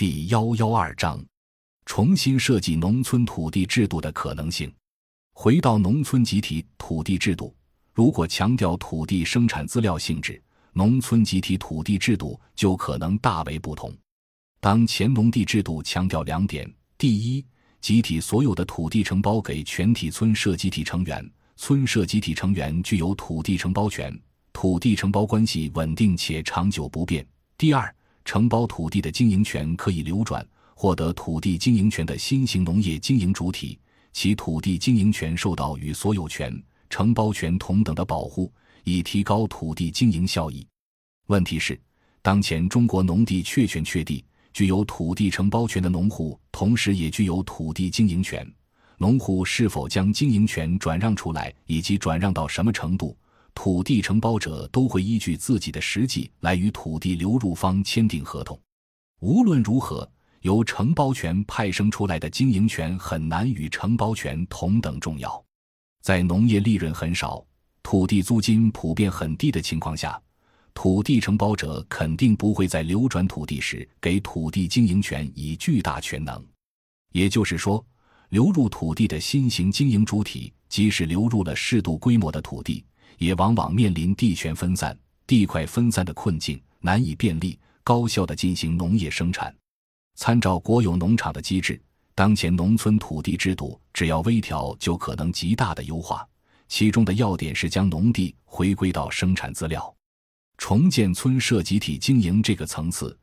[0.00, 1.22] 第幺幺二章，
[1.84, 4.72] 重新设计农村土地制度的可能性。
[5.34, 7.54] 回到农村集体土地制度，
[7.92, 10.42] 如果强调土地生产资料性质，
[10.72, 13.94] 农村集体土地制度就可能大为不同。
[14.58, 17.44] 当前农地制度强调两点：第一，
[17.82, 24.18] 集体所有的土地承包给全体村社集体成员，村社集体成员具有土地承包权，
[24.54, 27.22] 土地承包关系稳定且长久不变；
[27.58, 27.94] 第二。
[28.30, 30.46] 承包土地的经营权可以流转，
[30.76, 33.76] 获得土地经营权的新型农业经营主体，
[34.12, 36.56] 其土地经营权受到与所有权、
[36.88, 38.52] 承包权同等的保护，
[38.84, 40.64] 以提高土地经营效益。
[41.26, 41.76] 问题是，
[42.22, 48.48] 当前中国农地确权确地，具有土地承包权的农户，同时也具有土地经营权。
[48.96, 53.16] 农户是否将经营权转让出来，以及转让到什么程度？
[53.54, 58.58] 土地承包者都会依据自己的实际来与土地流入方签订合同。
[59.20, 65.44] 无论如何，由承包权派生出来的经营权很难与承包权同等重要。
[66.02, 67.44] 在农业利润很少、
[67.82, 70.18] 土地租金普遍很低的情况下，
[70.72, 76.42] 土地承包者肯定不会在流转土地时给土地经营权以巨大权能。
[77.12, 77.84] 也就是说，
[78.30, 82.82] 流入土地的新型经营主体，即使流入了适度规模的土地。
[83.20, 89.54] 也往往面临地权分散、地块分散的困境，难以便利、高效地进行农业生产。
[90.16, 91.78] 参照国有农场的机制，
[92.14, 96.26] 当前农村土地制度只要微调，就可能极大的优化。
[96.66, 99.94] 其中的要点是将农地回归到生产资料，
[100.56, 103.14] 重建村社集体经营这个层次，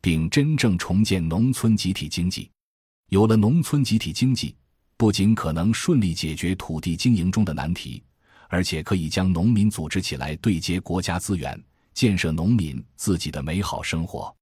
[0.00, 2.50] 并真正重建农村集体经济。
[3.10, 4.56] 有了农村集体经济，
[4.96, 8.02] 不仅可能顺利解决土地经营中的难题。
[8.54, 11.60] 而且可以将农民组织起来，对接国家资源，
[11.92, 14.32] 建设农民自己的美好生活。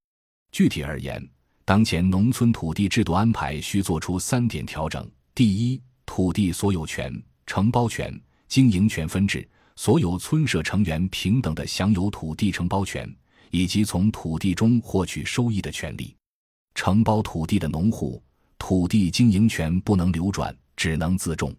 [0.51, 1.27] 具体而言，
[1.65, 7.11] 当前农村土地制度安排需做出三点调整：第一，土地所有权、
[7.47, 8.15] 承包权、
[8.49, 13.11] 经营权分置，所有村社成员平等的享有土地承包权
[13.51, 16.15] 以及从土地中获取收益的权利。
[16.75, 18.23] 承包土地的农户，
[18.59, 21.51] 土地经营权不能流转，只能自种。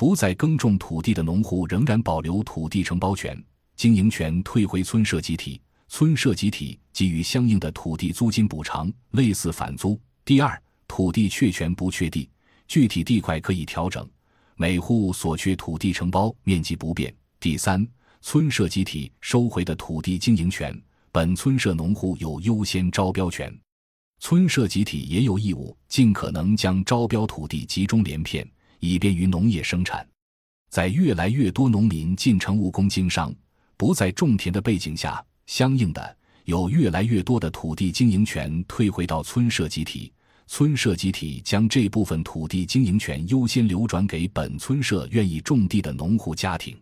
[0.00, 3.38] 不再耕种土地的农户仍然保留土地承包权，
[3.76, 10.00] 经营权退回村社集体，村社集体给予相应的土地租金补偿，类似返租。
[10.24, 12.30] 第二，土地确权不确地，
[12.66, 14.08] 具体地块可以调整，
[14.56, 17.14] 每户所缺土地承包面积不变。
[17.38, 17.86] 第三，
[18.22, 20.74] 村社集体收回的土地经营权，
[21.12, 23.54] 本村社农户有优先招标权，
[24.18, 28.50] 村社集体也有义务尽可能将招标土地集中连片。
[28.80, 30.06] 以便于农业生产，
[30.68, 33.32] 在越来越多农民进城务工经商、
[33.76, 40.12] 不再种田的背景下，相应的有越来越多的土地经营权退回到村社集体，
[40.46, 46.76] 村社集体将这部分土地经营权优先流转给本村社愿意种地的农户家庭。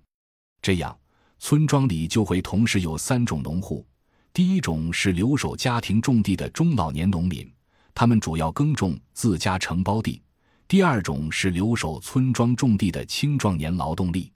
[0.62, 0.96] 这样，
[1.38, 3.86] 村庄里就会同时有三种农户：
[4.32, 7.50] 第一种是留守家庭种地的中老年农民，
[7.94, 10.22] 他们主要耕种自家承包地。
[10.68, 14.30] 第二种是留守村庄种地的青壮年劳动力，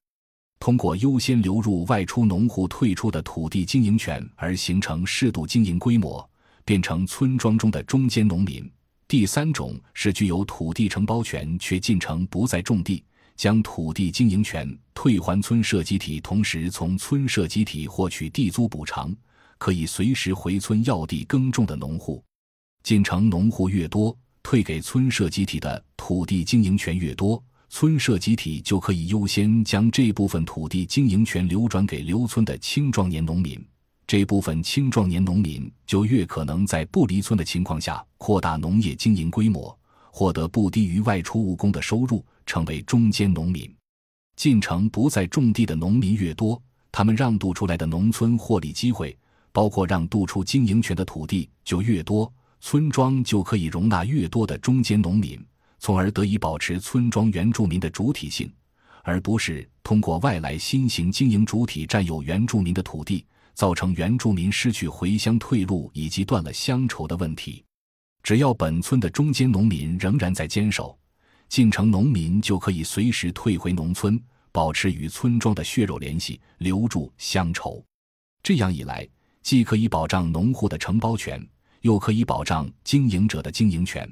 [0.59, 6.27] 通过优先流入外出农户退出的土地经营权而形成适度经营规模，
[6.65, 8.67] 变成村庄中的中间农民。
[9.07, 13.05] 第三种是具有土地承包权却进城不再种地，
[13.37, 19.15] 将土地经营权退还村社集体，同时从村社集体获取地租补偿，
[19.59, 22.25] 可以随时回村要地耕种的农户。
[22.83, 24.17] 进城农户越多。
[24.43, 33.65] 退给村社集体的土地经营权越多，村社集体就可以优先将这部分土地经营权流转给留村的青壮年农民。
[34.07, 39.75] 这部分青壮年农民就越可能在不离村的情况下扩大农业经营规模，
[40.11, 43.73] 获得不低于外出务工的收入，成为中间农民。
[44.37, 46.61] 进城不再种地的农民越多，
[46.91, 49.17] 他们让渡出来的农村获利机会，
[49.51, 52.31] 包括让渡出经营权的土地就越多。
[52.65, 55.45] 村庄就可以容纳越多的中间农民，
[55.81, 58.51] 从而得以保持村庄原住民的主体性，
[59.03, 67.65] 而不是通过外来新型经营主体占有原住民的土地，造成原住民失去回乡退路以及断了乡愁的问题。
[68.23, 70.97] 只要本村的中间农民仍然在坚守，
[71.49, 74.19] 进城农民就可以随时退回农村，
[74.53, 77.85] 保持与村庄的血肉联系，留住乡愁。
[78.41, 79.07] 这样一来，
[79.43, 81.45] 既可以保障农户的承包权。
[81.83, 84.11] 又可以保障经营者的经营权，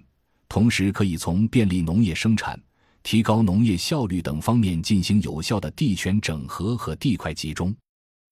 [0.49, 2.61] 同时可以从便利农业生产、
[3.03, 7.75] 提高农业效率等方面进行有效的地权整合和地块集中。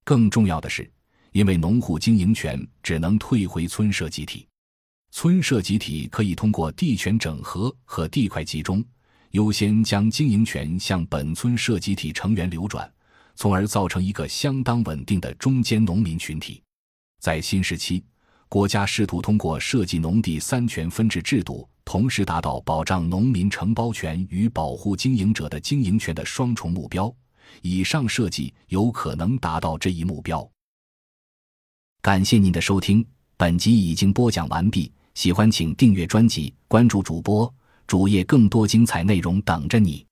[0.05, 0.90] 更重要的是，
[1.32, 4.46] 因为农户经营权只能退回村社集体，
[5.11, 8.84] 村社集体可以通过地权整合和地块集中，
[9.31, 12.91] 优先将经营权向本村社集体成员流转，
[13.37, 16.61] 从而造成一个相当稳定的中间农民群体。
[17.20, 18.02] 在新时期，
[18.48, 27.14] 国家试图通过设计农地三权分置制度，同时达到保障农民承包权与保护经营者的经营权的双重目标。
[27.60, 30.48] 以上设计有可能达到这一目标。
[32.00, 33.04] 感谢您的收听，
[33.36, 34.90] 本集已经播讲完毕。
[35.14, 37.52] 喜欢请订阅专辑，关注主播
[37.86, 40.07] 主页，更多精彩内容等着你。